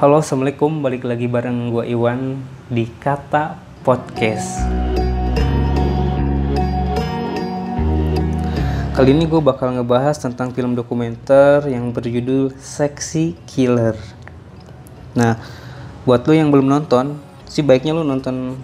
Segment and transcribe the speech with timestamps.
[0.00, 0.80] Halo, assalamualaikum.
[0.80, 2.40] Balik lagi bareng gue Iwan
[2.72, 4.56] di Kata Podcast.
[8.96, 13.92] Kali ini gue bakal ngebahas tentang film dokumenter yang berjudul Sexy Killer.
[15.12, 15.36] Nah,
[16.08, 18.56] buat lo yang belum nonton, sih baiknya lo nonton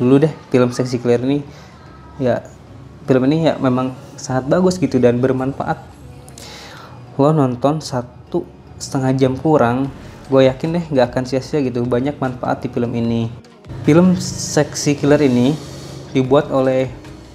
[0.00, 1.44] dulu deh film Sexy Killer ini.
[2.16, 2.40] Ya,
[3.04, 5.76] film ini ya memang sangat bagus gitu dan bermanfaat.
[7.20, 8.48] Lo nonton satu
[8.80, 9.92] setengah jam kurang,
[10.28, 11.84] gue yakin deh nggak akan sia-sia gitu.
[11.88, 13.32] Banyak manfaat di film ini.
[13.84, 15.56] Film Sexy Killer ini
[16.12, 16.88] dibuat oleh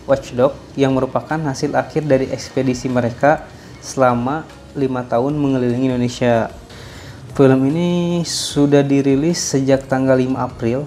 [0.05, 3.45] Watchdog yang merupakan hasil akhir dari ekspedisi mereka
[3.81, 4.45] selama
[4.77, 6.49] lima tahun mengelilingi Indonesia.
[7.33, 10.85] Film ini sudah dirilis sejak tanggal 5 April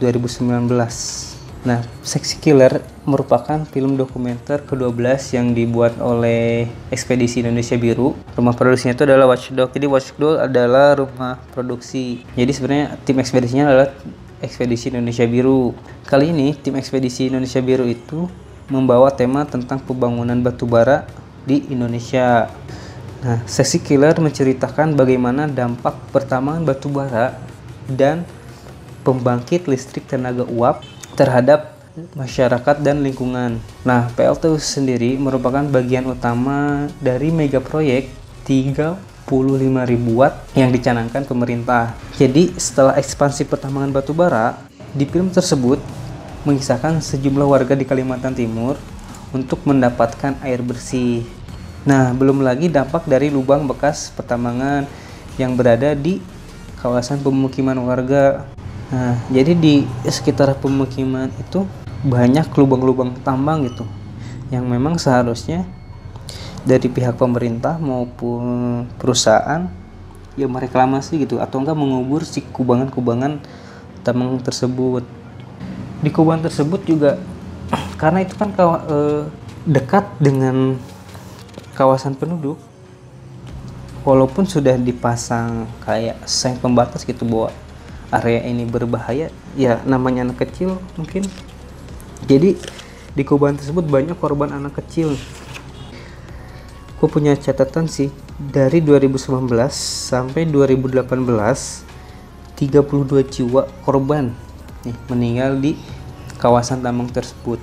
[0.00, 1.31] 2019.
[1.62, 8.18] Nah, Sexy Killer merupakan film dokumenter ke-12 yang dibuat oleh Ekspedisi Indonesia Biru.
[8.34, 9.70] Rumah produksinya itu adalah Watchdog.
[9.70, 12.26] Jadi Watchdog adalah rumah produksi.
[12.34, 13.88] Jadi sebenarnya tim ekspedisinya adalah
[14.42, 15.70] Ekspedisi Indonesia Biru.
[16.02, 18.26] Kali ini tim Ekspedisi Indonesia Biru itu
[18.66, 21.06] membawa tema tentang pembangunan batu bara
[21.46, 22.50] di Indonesia.
[23.22, 27.38] Nah, sesi killer menceritakan bagaimana dampak pertambangan batu bara
[27.86, 28.26] dan
[29.06, 30.82] pembangkit listrik tenaga uap
[31.14, 31.76] terhadap
[32.16, 33.60] masyarakat dan lingkungan.
[33.84, 38.08] Nah, PLTU sendiri merupakan bagian utama dari mega proyek
[38.48, 38.96] 35.000
[40.16, 41.92] watt yang dicanangkan pemerintah.
[42.16, 44.56] Jadi, setelah ekspansi pertambangan batu bara,
[44.96, 45.80] di film tersebut
[46.48, 48.80] mengisahkan sejumlah warga di Kalimantan Timur
[49.32, 51.24] untuk mendapatkan air bersih.
[51.82, 54.86] Nah, belum lagi dampak dari lubang bekas pertambangan
[55.40, 56.20] yang berada di
[56.80, 58.46] kawasan pemukiman warga.
[58.92, 61.64] Nah, jadi di sekitar pemukiman itu
[62.04, 63.88] banyak lubang-lubang tambang gitu
[64.52, 65.64] yang memang seharusnya
[66.68, 69.64] dari pihak pemerintah maupun perusahaan
[70.36, 73.40] yang mereklamasi gitu atau enggak mengubur si kubangan-kubangan
[74.04, 75.08] tambang tersebut.
[76.04, 77.16] Di kuburan tersebut juga
[78.00, 79.22] karena itu kan kawa, eh,
[79.64, 80.76] dekat dengan
[81.72, 82.60] kawasan penduduk
[84.04, 87.54] walaupun sudah dipasang kayak seng pembatas gitu bahwa
[88.12, 91.24] area ini berbahaya ya namanya anak kecil mungkin
[92.28, 92.54] jadi
[93.12, 95.16] di kuburan tersebut banyak korban anak kecil
[97.00, 101.90] gue punya catatan sih dari 2019 sampai 2018
[102.62, 104.30] 32 jiwa korban
[104.86, 105.74] nih meninggal di
[106.38, 107.58] kawasan tambang tersebut.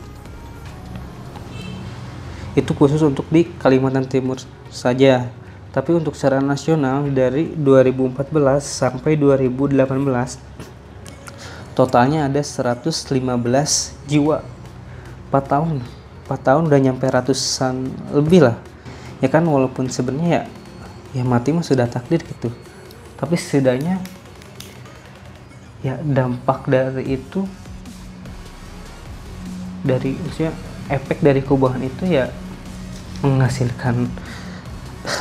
[2.56, 4.40] Itu khusus untuk di Kalimantan Timur
[4.72, 5.32] saja.
[5.70, 8.26] Tapi untuk secara nasional dari 2014
[8.66, 9.78] sampai 2018
[11.78, 13.06] totalnya ada 115
[14.10, 14.42] jiwa.
[15.30, 15.86] 4 tahun
[16.26, 18.58] 4 tahun udah nyampe ratusan lebih lah.
[19.22, 20.44] Ya kan walaupun sebenarnya ya
[21.10, 22.50] ya mati mah sudah takdir gitu.
[23.18, 24.02] Tapi setidaknya
[25.86, 27.46] ya dampak dari itu
[29.86, 30.52] dari usia
[30.92, 32.34] efek dari kubuhan itu ya
[33.24, 34.12] menghasilkan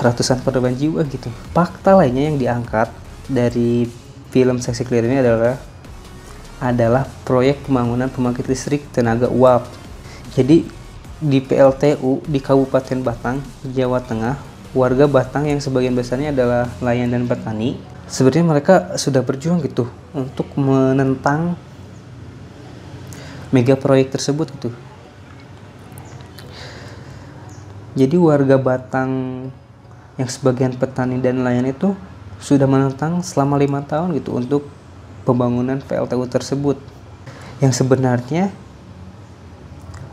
[0.05, 2.93] ratusan korban jiwa gitu fakta lainnya yang diangkat
[3.29, 3.89] dari
[4.29, 5.57] film Seksi Clear ini adalah
[6.59, 9.65] adalah proyek pembangunan pembangkit listrik tenaga uap
[10.37, 10.67] jadi
[11.19, 13.43] di PLTU di Kabupaten Batang
[13.75, 14.37] Jawa Tengah
[14.77, 20.49] warga Batang yang sebagian besarnya adalah nelayan dan petani sebenarnya mereka sudah berjuang gitu untuk
[20.57, 21.57] menentang
[23.53, 24.71] mega proyek tersebut gitu.
[27.97, 29.11] Jadi warga Batang
[30.19, 31.95] yang sebagian petani dan nelayan itu
[32.43, 34.67] sudah menentang selama lima tahun gitu untuk
[35.23, 36.79] pembangunan PLTU tersebut
[37.63, 38.51] yang sebenarnya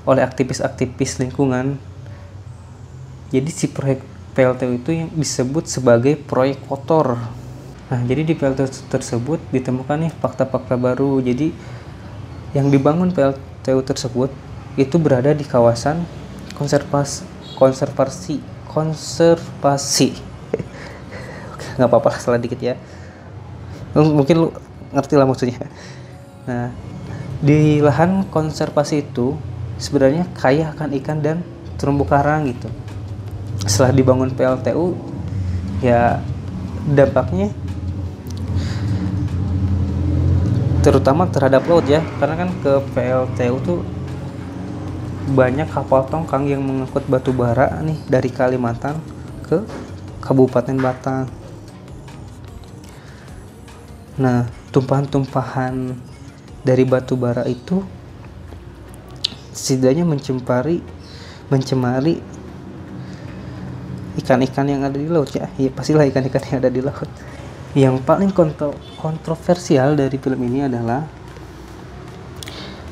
[0.06, 1.82] oleh aktivis-aktivis lingkungan
[3.34, 4.06] jadi si proyek
[4.38, 7.18] PLTU itu yang disebut sebagai proyek kotor
[7.86, 11.22] Nah, jadi di PLTU tersebut ditemukan nih fakta-fakta baru.
[11.22, 11.54] Jadi
[12.58, 14.34] yang dibangun PLTU tersebut
[14.76, 16.04] itu berada di kawasan
[16.58, 17.24] konservasi
[17.56, 18.44] konservasi
[18.76, 20.20] konservasi.
[21.80, 22.76] Nggak apa-apa lah salah dikit ya.
[23.96, 24.48] Mungkin lu
[24.92, 25.64] ngerti lah maksudnya.
[26.44, 26.76] Nah,
[27.40, 29.40] di lahan konservasi itu
[29.80, 31.40] sebenarnya kaya akan ikan dan
[31.80, 32.68] terumbu karang gitu.
[33.64, 34.94] Setelah dibangun PLTU,
[35.80, 36.20] ya
[36.86, 37.50] dampaknya
[40.86, 43.82] terutama terhadap laut ya karena kan ke PLTU tuh
[45.26, 49.02] banyak kapal tongkang yang mengangkut batu bara nih dari Kalimantan
[49.42, 49.66] ke
[50.22, 51.26] Kabupaten Batang.
[54.22, 55.98] Nah, tumpahan-tumpahan
[56.62, 57.82] dari batu bara itu
[59.50, 60.82] setidaknya mencemari
[61.50, 62.22] mencemari
[64.22, 65.50] ikan-ikan yang ada di laut ya.
[65.58, 67.10] Ya pastilah ikan-ikan yang ada di laut.
[67.76, 71.04] yang paling kontro kontroversial dari film ini adalah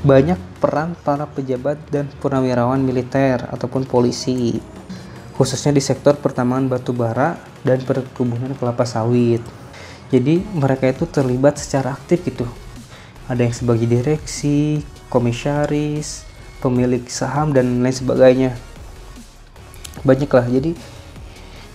[0.03, 4.59] banyak peran para pejabat dan purnawirawan militer ataupun polisi
[5.33, 9.41] khususnya di sektor pertambangan batu bara dan perkebunan kelapa sawit.
[10.13, 12.45] Jadi mereka itu terlibat secara aktif gitu.
[13.25, 16.27] Ada yang sebagai direksi, komisaris,
[16.61, 18.51] pemilik saham dan lain sebagainya.
[20.05, 20.45] Banyaklah.
[20.53, 20.77] Jadi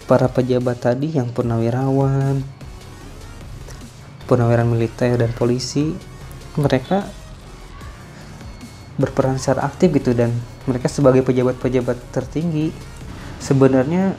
[0.06, 2.46] para pejabat tadi yang purnawirawan,
[4.30, 5.98] purnawirawan militer dan polisi,
[6.54, 7.10] mereka
[8.98, 10.34] berperan secara aktif gitu dan
[10.66, 12.74] mereka sebagai pejabat-pejabat tertinggi
[13.38, 14.18] sebenarnya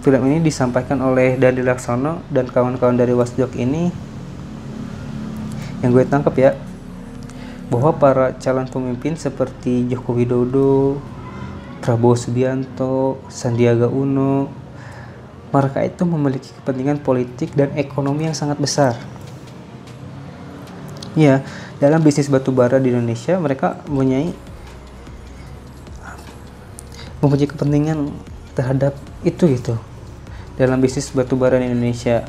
[0.00, 3.92] film ini disampaikan oleh Dandi Laksono dan kawan-kawan dari Wasdok ini
[5.84, 6.56] yang gue tangkap ya
[7.68, 11.00] bahwa para calon pemimpin seperti Joko Widodo,
[11.80, 14.48] Prabowo Subianto, Sandiaga Uno,
[15.52, 18.94] mereka itu memiliki kepentingan politik dan ekonomi yang sangat besar.
[21.14, 21.46] Ya,
[21.78, 24.34] dalam bisnis batubara di Indonesia mereka mempunyai
[27.22, 28.10] mempunyai kepentingan
[28.52, 28.92] terhadap
[29.24, 29.74] itu gitu
[30.58, 32.26] dalam bisnis batubara di Indonesia.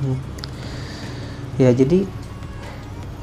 [0.00, 0.18] Hmm.
[1.60, 2.08] Ya jadi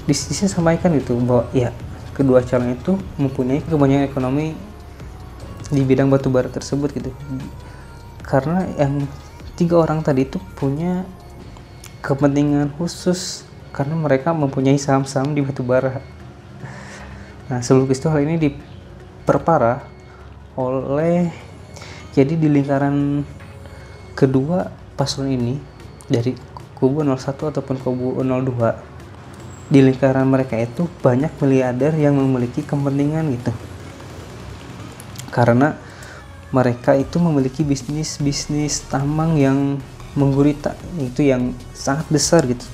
[0.07, 1.73] di sini sampaikan itu bahwa ya
[2.13, 4.45] kedua calon itu mempunyai kebanyakan ekonomi
[5.67, 7.11] di bidang batubara tersebut gitu.
[8.23, 9.07] Karena yang
[9.57, 11.03] tiga orang tadi itu punya
[12.07, 13.43] kepentingan khusus
[13.75, 15.99] karena mereka mempunyai saham-saham di batubara.
[17.51, 18.49] Nah, sebelum itu hal ini di
[19.27, 19.83] diperparah
[20.55, 21.27] oleh
[22.15, 23.27] jadi di lingkaran
[24.15, 25.59] kedua paslon ini
[26.07, 26.31] dari
[26.79, 33.51] kubu 01 ataupun kubu 02 di lingkaran mereka itu banyak miliarder yang memiliki kepentingan gitu
[35.35, 35.75] karena
[36.55, 39.75] mereka itu memiliki bisnis-bisnis tambang yang
[40.17, 40.73] menggurita.
[40.97, 42.65] Itu yang sangat besar gitu.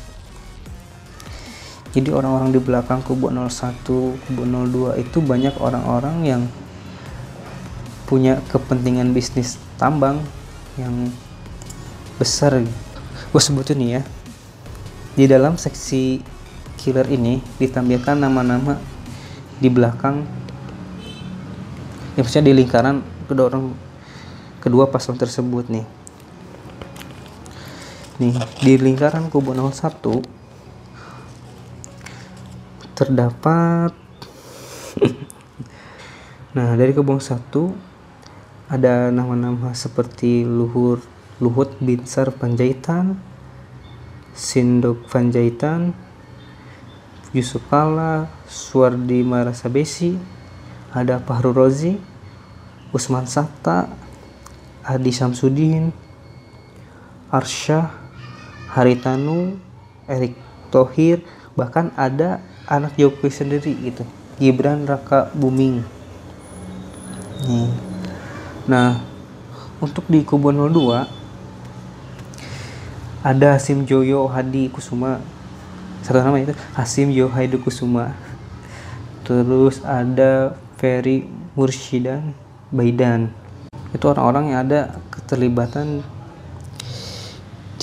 [1.93, 6.41] Jadi orang-orang di belakang kubu 01 kubu 02 itu banyak orang-orang yang
[8.09, 10.17] punya kepentingan bisnis tambang
[10.79, 11.13] yang
[12.17, 12.57] besar.
[13.29, 14.01] Gue sebut ini ya.
[15.13, 16.25] Di dalam seksi
[16.81, 18.81] killer ini ditampilkan nama-nama
[19.61, 20.25] di belakang.
[22.17, 23.77] Ya maksudnya di lingkaran kedua orang
[24.61, 25.85] kedua paslon tersebut nih
[28.21, 30.21] nih di lingkaran kubu 01
[32.93, 33.89] terdapat
[36.55, 37.73] nah dari kebun satu
[38.69, 41.01] ada nama-nama seperti Luhur
[41.41, 43.17] Luhut Binsar Panjaitan
[44.37, 45.97] Sindok Panjaitan
[47.33, 50.13] Yusuf Kala Suwardi Marasabesi
[50.93, 51.97] ada Fahru Rozi
[52.93, 53.89] Usman Sabta
[54.85, 55.89] Adi Samsudin
[57.33, 58.02] Arsyah
[58.73, 59.61] Haritanu
[60.09, 60.33] Erik
[60.73, 61.21] Tohir
[61.53, 64.01] bahkan ada anak Jokowi sendiri gitu
[64.41, 65.85] Gibran Raka Buming.
[68.65, 68.97] Nah
[69.77, 71.05] untuk di kubu 02
[73.23, 75.21] ada Hasim Joyo Hadi Kusuma.
[76.03, 78.17] Satu nama itu Hasim Hadi Kusuma.
[79.23, 82.35] Terus ada Ferry Murshidan
[82.73, 83.29] Baidan.
[83.93, 86.01] Itu orang-orang yang ada keterlibatan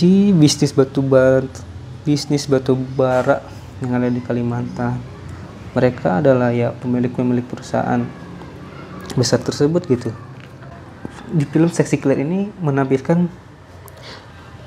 [0.00, 1.44] di bisnis batu bara
[2.08, 3.44] bisnis batu bara
[3.84, 4.96] yang ada di Kalimantan.
[5.76, 8.00] Mereka adalah ya pemilik-pemilik perusahaan
[9.12, 10.08] besar tersebut gitu.
[11.30, 13.28] Di film Seksi Killer ini menampilkan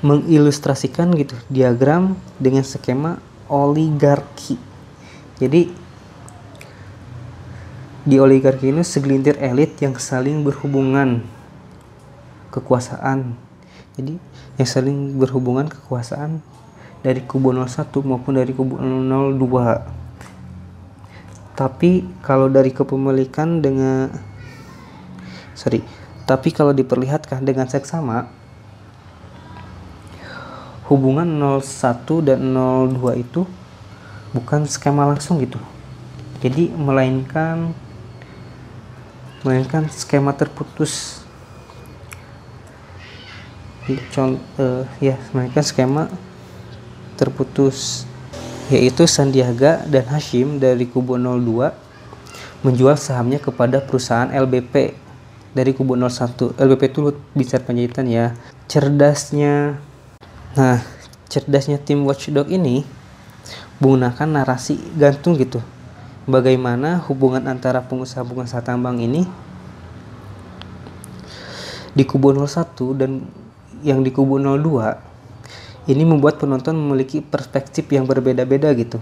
[0.06, 3.18] mengilustrasikan gitu diagram dengan skema
[3.50, 4.54] oligarki.
[5.42, 5.74] Jadi
[8.06, 11.26] di oligarki ini segelintir elit yang saling berhubungan
[12.54, 13.43] kekuasaan
[13.94, 14.18] jadi
[14.60, 16.40] yang saling berhubungan kekuasaan
[17.02, 19.80] dari kubu 01 maupun dari kubu 02
[21.54, 24.10] tapi kalau dari kepemilikan dengan
[25.54, 25.82] sorry
[26.24, 28.26] tapi kalau diperlihatkan dengan seksama
[30.88, 33.48] hubungan 01 dan 02 itu
[34.36, 35.56] bukan skema langsung gitu.
[36.44, 37.72] Jadi melainkan
[39.40, 41.23] melainkan skema terputus
[43.84, 46.08] contoh uh, ya melainkan skema
[47.20, 48.08] terputus
[48.72, 54.96] yaitu Sandiaga dan Hashim dari kubu 02 menjual sahamnya kepada perusahaan LBP
[55.52, 57.00] dari kubu 01 LBP itu
[57.36, 58.32] bisa penjahitan ya.
[58.66, 59.76] Cerdasnya
[60.56, 60.80] nah
[61.28, 62.88] cerdasnya tim watchdog ini
[63.84, 65.60] menggunakan narasi gantung gitu.
[66.24, 69.28] Bagaimana hubungan antara pengusaha-pengusaha tambang ini
[71.92, 73.43] di kubu 01 dan
[73.84, 78.96] yang di kubu 02 ini membuat penonton memiliki perspektif yang berbeda-beda gitu.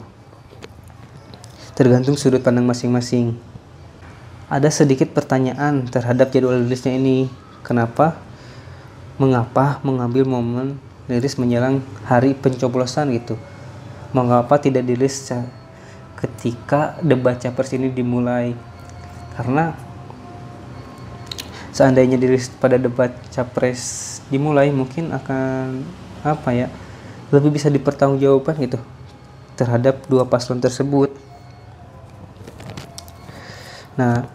[1.79, 3.39] Tergantung sudut pandang masing-masing.
[4.51, 7.31] Ada sedikit pertanyaan terhadap jadwal rilisnya ini.
[7.63, 8.19] Kenapa?
[9.17, 13.39] Mengapa mengambil momen rilis menjelang hari pencoblosan gitu?
[14.11, 15.31] Mengapa tidak dirilis
[16.19, 18.53] ketika debat capres ini dimulai?
[19.39, 19.73] Karena
[21.73, 25.81] seandainya dirilis pada debat capres dimulai mungkin akan
[26.23, 26.69] apa ya
[27.33, 28.79] lebih bisa dipertanggungjawabkan gitu
[29.57, 31.13] terhadap dua paslon tersebut.
[33.97, 34.29] Nah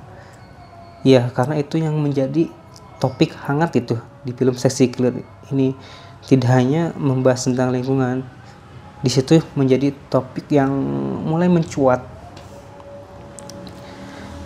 [1.05, 2.49] ya karena itu yang menjadi
[2.97, 5.21] topik hangat itu di film Sexy Killer
[5.53, 5.77] ini.
[6.27, 8.25] Tidak hanya membahas tentang lingkungan
[8.99, 10.73] di situ menjadi topik yang
[11.23, 12.03] mulai mencuat.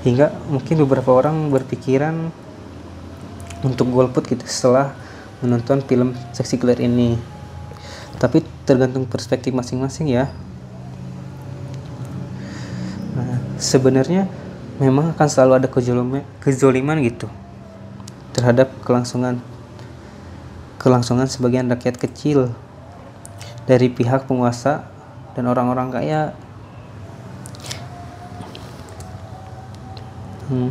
[0.05, 2.29] Hingga mungkin beberapa orang berpikiran
[3.61, 4.93] untuk golput gitu setelah
[5.41, 7.17] menonton film Sexy Killer ini.
[8.21, 10.29] Tapi tergantung perspektif masing-masing ya.
[13.17, 14.29] Nah, sebenarnya
[14.77, 15.67] memang akan selalu ada
[16.41, 17.29] kezoliman gitu
[18.33, 19.37] terhadap kelangsungan
[20.81, 22.49] kelangsungan sebagian rakyat kecil
[23.69, 24.89] dari pihak penguasa
[25.37, 26.21] dan orang-orang kaya.
[30.51, 30.67] Hmm.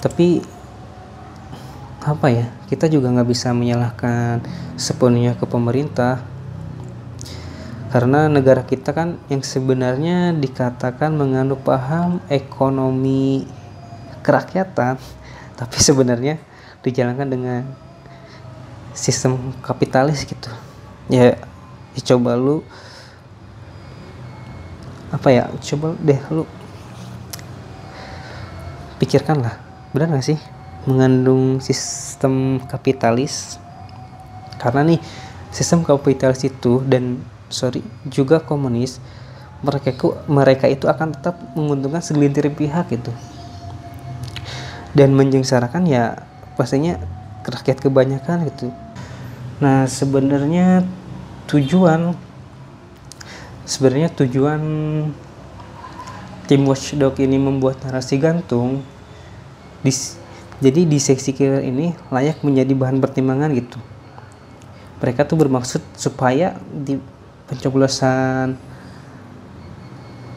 [0.00, 0.40] tapi
[2.00, 4.40] apa ya kita juga nggak bisa menyalahkan
[4.80, 6.24] sepenuhnya ke pemerintah.
[7.90, 13.44] Karena negara kita kan yang sebenarnya dikatakan mengandung paham ekonomi
[14.22, 14.94] kerakyatan
[15.60, 16.38] tapi sebenarnya
[16.80, 17.60] dijalankan dengan
[18.96, 20.48] sistem kapitalis gitu.
[21.10, 21.36] Ya,
[21.92, 22.62] ya coba lu
[25.10, 26.46] apa ya coba deh lu
[29.02, 29.58] pikirkan lah.
[29.90, 33.60] Benar gak sih mengandung sistem kapitalis.
[34.60, 35.00] Karena nih
[35.50, 37.20] sistem kapitalis itu dan
[37.50, 39.02] sorry juga komunis
[39.60, 43.12] mereka itu mereka itu akan tetap menguntungkan segelintir pihak itu.
[44.96, 46.24] Dan menyengsarakan ya
[46.56, 46.98] pastinya
[47.44, 48.72] rakyat kebanyakan gitu.
[49.60, 50.82] Nah sebenarnya
[51.48, 52.16] tujuan
[53.68, 54.62] sebenarnya tujuan
[56.50, 58.82] tim watchdog ini membuat narasi gantung
[59.86, 59.92] di,
[60.60, 63.80] jadi di seksi killer ini layak menjadi bahan pertimbangan gitu.
[65.00, 67.00] Mereka tuh bermaksud supaya di
[67.48, 68.60] pencoblosan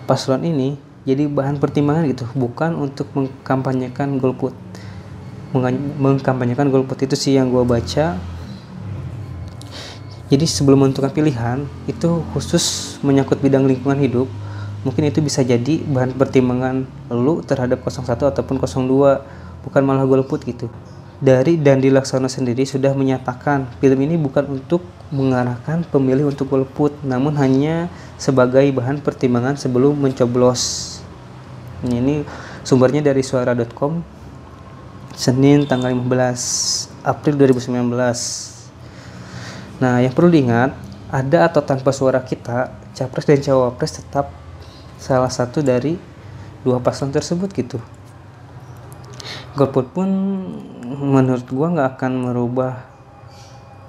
[0.07, 4.55] paslon ini jadi bahan pertimbangan gitu bukan untuk mengkampanyekan golput.
[5.99, 8.15] Mengkampanyekan golput itu sih yang gue baca.
[10.31, 14.31] Jadi sebelum menentukan pilihan itu khusus menyangkut bidang lingkungan hidup,
[14.87, 20.69] mungkin itu bisa jadi bahan pertimbangan lu terhadap 01 ataupun 02, bukan malah golput gitu.
[21.23, 27.33] Dari dan dilaksana sendiri sudah menyatakan film ini bukan untuk mengarahkan pemilih untuk golput, namun
[27.39, 27.87] hanya
[28.19, 30.99] sebagai bahan pertimbangan sebelum mencoblos.
[31.83, 32.27] Ini
[32.67, 34.03] sumbernya dari suara.com
[35.13, 38.53] Senin tanggal 15 April 2019
[39.83, 40.71] Nah, yang perlu diingat,
[41.11, 44.31] ada atau tanpa suara kita, capres dan cawapres tetap
[44.95, 45.99] salah satu dari
[46.63, 47.83] dua paslon tersebut gitu.
[49.53, 50.09] Golput pun
[50.97, 52.93] menurut gua nggak akan merubah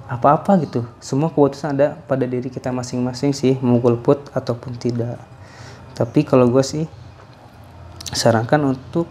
[0.05, 0.85] apa-apa gitu.
[1.01, 5.17] Semua keputusan ada pada diri kita masing-masing sih, mau golput ataupun tidak.
[5.97, 6.85] Tapi kalau gue sih
[8.13, 9.09] sarankan untuk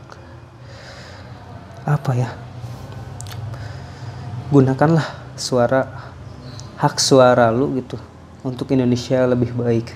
[1.82, 2.30] apa ya?
[4.54, 6.14] Gunakanlah suara
[6.78, 7.98] hak suara lu gitu
[8.46, 9.90] untuk Indonesia lebih baik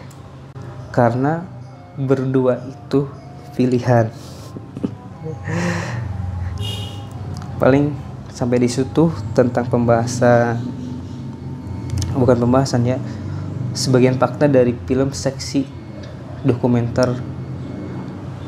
[0.91, 1.47] karena
[1.95, 3.07] berdua itu
[3.55, 4.11] pilihan
[7.59, 7.91] paling
[8.31, 10.63] sampai di situ tentang pembahasan
[12.15, 12.99] bukan pembahasan ya
[13.75, 15.67] sebagian fakta dari film seksi
[16.43, 17.15] dokumenter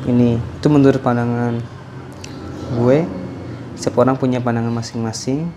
[0.07, 0.39] ini.
[0.59, 1.59] Itu menurut pandangan
[2.79, 2.97] gue
[3.75, 5.51] setiap orang punya pandangan masing-masing.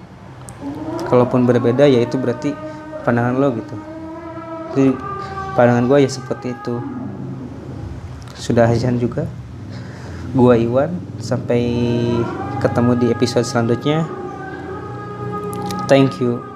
[1.06, 2.50] Kalaupun berbeda ya itu berarti
[3.06, 3.76] pandangan lo gitu.
[4.74, 4.90] Jadi
[5.54, 6.82] pandangan gue ya seperti itu.
[8.34, 9.30] Sudah azan juga
[10.34, 11.62] gua Iwan sampai
[12.64, 14.08] ketemu di episode selanjutnya.
[15.84, 16.53] Thank you